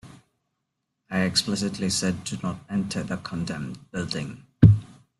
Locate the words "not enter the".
2.41-3.17